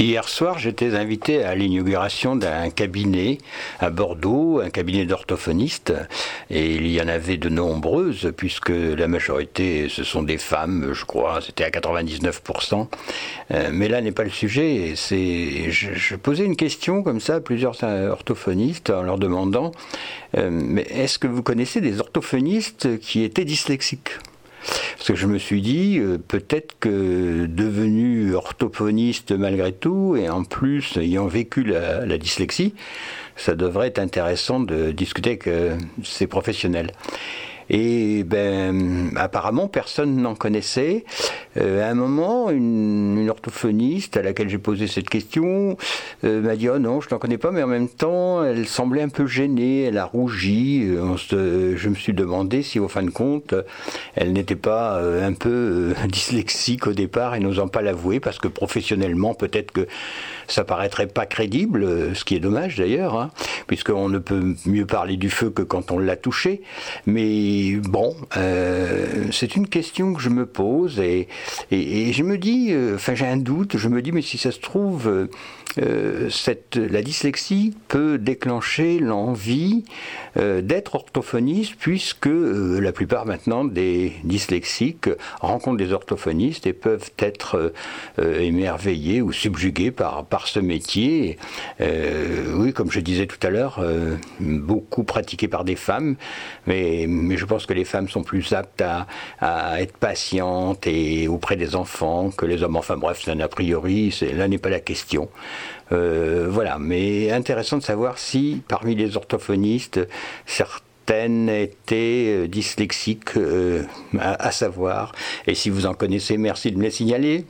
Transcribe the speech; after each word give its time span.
Hier 0.00 0.28
soir, 0.28 0.60
j'étais 0.60 0.94
invité 0.94 1.42
à 1.42 1.56
l'inauguration 1.56 2.36
d'un 2.36 2.70
cabinet 2.70 3.38
à 3.80 3.90
Bordeaux, 3.90 4.60
un 4.60 4.70
cabinet 4.70 5.06
d'orthophonistes, 5.06 5.92
et 6.50 6.76
il 6.76 6.86
y 6.86 7.02
en 7.02 7.08
avait 7.08 7.36
de 7.36 7.48
nombreuses, 7.48 8.32
puisque 8.36 8.68
la 8.68 9.08
majorité, 9.08 9.88
ce 9.88 10.04
sont 10.04 10.22
des 10.22 10.38
femmes, 10.38 10.92
je 10.92 11.04
crois, 11.04 11.40
c'était 11.40 11.64
à 11.64 11.70
99%. 11.70 12.86
Euh, 13.50 13.70
mais 13.72 13.88
là 13.88 14.00
n'est 14.00 14.12
pas 14.12 14.22
le 14.22 14.30
sujet. 14.30 14.92
C'est, 14.94 15.72
je, 15.72 16.14
posais 16.14 16.44
une 16.44 16.54
question 16.54 17.02
comme 17.02 17.18
ça 17.18 17.34
à 17.34 17.40
plusieurs 17.40 17.82
orthophonistes 17.82 18.90
en 18.90 19.02
leur 19.02 19.18
demandant, 19.18 19.72
euh, 20.36 20.48
mais 20.52 20.82
est-ce 20.82 21.18
que 21.18 21.26
vous 21.26 21.42
connaissez 21.42 21.80
des 21.80 21.98
orthophonistes 21.98 23.00
qui 23.00 23.24
étaient 23.24 23.44
dyslexiques? 23.44 24.10
Parce 24.98 25.08
que 25.08 25.14
je 25.14 25.26
me 25.26 25.38
suis 25.38 25.62
dit, 25.62 25.98
euh, 25.98 26.18
peut-être 26.18 26.74
que 26.80 27.46
devenu 27.46 28.34
orthophoniste 28.34 29.30
malgré 29.30 29.72
tout, 29.72 30.16
et 30.16 30.28
en 30.28 30.42
plus 30.42 30.96
ayant 30.96 31.28
vécu 31.28 31.62
la 31.62 32.18
dyslexie, 32.18 32.74
ça 33.38 33.54
devrait 33.54 33.86
être 33.86 34.00
intéressant 34.00 34.60
de 34.60 34.90
discuter 34.90 35.30
avec 35.30 35.46
euh, 35.46 35.78
ces 36.02 36.26
professionnels. 36.26 36.90
Et 37.70 38.24
ben, 38.24 39.10
apparemment, 39.16 39.68
personne 39.68 40.16
n'en 40.16 40.34
connaissait. 40.34 41.04
Euh, 41.58 41.86
à 41.86 41.90
un 41.90 41.94
moment, 41.94 42.50
une, 42.50 43.28
orthophoniste 43.28 44.16
à 44.16 44.22
laquelle 44.22 44.48
j'ai 44.48 44.58
posé 44.58 44.86
cette 44.86 45.10
question 45.10 45.76
euh, 46.24 46.40
m'a 46.40 46.56
dit 46.56 46.68
Oh 46.68 46.78
non, 46.78 47.00
je 47.00 47.08
n'en 47.10 47.18
connais 47.18 47.36
pas, 47.36 47.50
mais 47.50 47.62
en 47.62 47.66
même 47.66 47.88
temps, 47.88 48.42
elle 48.42 48.66
semblait 48.66 49.02
un 49.02 49.08
peu 49.08 49.26
gênée, 49.26 49.82
elle 49.82 49.98
a 49.98 50.04
rougi. 50.04 50.84
Euh, 50.86 51.76
je 51.76 51.88
me 51.88 51.94
suis 51.94 52.14
demandé 52.14 52.62
si, 52.62 52.78
au 52.78 52.88
fin 52.88 53.02
de 53.02 53.10
compte, 53.10 53.54
elle 54.14 54.32
n'était 54.32 54.56
pas 54.56 55.00
un 55.00 55.32
peu 55.32 55.94
dyslexique 56.08 56.86
au 56.86 56.92
départ 56.92 57.34
et 57.34 57.40
n'osant 57.40 57.68
pas 57.68 57.82
l'avouer, 57.82 58.20
parce 58.20 58.38
que 58.38 58.48
professionnellement, 58.48 59.34
peut-être 59.34 59.72
que 59.72 59.86
ça 60.46 60.64
paraîtrait 60.64 61.06
pas 61.06 61.26
crédible, 61.26 62.14
ce 62.14 62.24
qui 62.24 62.34
est 62.34 62.40
dommage 62.40 62.76
d'ailleurs, 62.76 63.16
hein, 63.16 63.30
puisqu'on 63.66 64.08
ne 64.08 64.18
peut 64.18 64.54
mieux 64.64 64.86
parler 64.86 65.16
du 65.16 65.28
feu 65.28 65.50
que 65.50 65.62
quand 65.62 65.90
on 65.90 65.98
l'a 65.98 66.16
touché. 66.16 66.62
Mais 67.06 67.57
bon, 67.82 68.16
euh, 68.36 69.26
c'est 69.32 69.56
une 69.56 69.68
question 69.68 70.14
que 70.14 70.20
je 70.20 70.28
me 70.28 70.46
pose 70.46 71.00
et, 71.00 71.28
je 71.70 72.22
me 72.22 72.38
dis, 72.38 72.68
euh, 72.70 72.96
enfin 72.96 73.14
j'ai 73.14 73.26
un 73.26 73.36
doute, 73.36 73.76
je 73.76 73.88
me 73.88 74.02
dis, 74.02 74.12
mais 74.12 74.22
si 74.22 74.38
ça 74.38 74.50
se 74.50 74.60
trouve, 74.60 75.28
euh, 75.78 76.28
la 76.74 77.02
dyslexie 77.02 77.74
peut 77.88 78.18
déclencher 78.18 78.98
l'envie 78.98 79.84
d'être 80.36 80.94
orthophoniste 80.94 81.74
puisque 81.78 82.28
la 82.28 82.92
plupart 82.92 83.26
maintenant 83.26 83.64
des 83.64 84.12
dyslexiques 84.24 85.08
rencontrent 85.40 85.76
des 85.76 85.92
orthophonistes 85.92 86.66
et 86.66 86.72
peuvent 86.72 87.10
être 87.18 87.72
émerveillés 88.18 89.20
ou 89.20 89.30
subjugués 89.30 89.90
par 89.90 90.46
ce 90.46 90.58
métier. 90.58 91.38
Comme 92.72 92.90
je 92.90 93.00
disais 93.00 93.26
tout 93.26 93.44
à 93.46 93.50
l'heure, 93.50 93.80
beaucoup 94.40 95.04
pratiqué 95.04 95.48
par 95.48 95.64
des 95.64 95.76
femmes, 95.76 96.16
mais, 96.66 97.06
mais 97.08 97.36
je 97.36 97.44
pense 97.44 97.66
que 97.66 97.72
les 97.72 97.84
femmes 97.84 98.08
sont 98.08 98.22
plus 98.22 98.52
aptes 98.52 98.82
à, 99.40 99.80
être 99.80 99.96
patientes 99.96 100.86
et 100.86 101.28
auprès 101.28 101.56
des 101.56 101.74
enfants 101.76 102.30
que 102.30 102.46
les 102.46 102.62
hommes. 102.62 102.76
Enfin 102.76 102.96
bref, 102.96 103.20
c'est 103.24 103.30
un 103.30 103.40
a 103.40 103.48
priori, 103.48 104.14
là 104.34 104.48
n'est 104.48 104.58
pas 104.58 104.70
la 104.70 104.80
question. 104.80 105.28
Euh, 105.92 106.46
voilà, 106.50 106.78
mais 106.78 107.30
intéressant 107.30 107.78
de 107.78 107.82
savoir 107.82 108.18
si 108.18 108.62
parmi 108.68 108.94
les 108.94 109.16
orthophonistes, 109.16 110.00
certaines 110.46 111.48
étaient 111.48 112.44
euh, 112.44 112.48
dyslexiques, 112.48 113.36
euh, 113.36 113.84
à, 114.18 114.50
savoir. 114.50 115.12
Et 115.46 115.54
si 115.54 115.70
vous 115.70 115.86
en 115.86 115.94
connaissez, 115.94 116.36
merci 116.36 116.70
de 116.72 116.76
me 116.76 116.82
les 116.82 116.90
signaler. 116.90 117.46